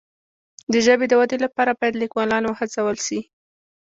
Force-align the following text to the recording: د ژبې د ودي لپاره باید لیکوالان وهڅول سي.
د 0.71 0.73
ژبې 0.85 1.05
د 1.09 1.13
ودي 1.19 1.37
لپاره 1.45 1.71
باید 1.79 1.95
لیکوالان 2.03 2.43
وهڅول 2.45 2.95
سي. 3.07 3.19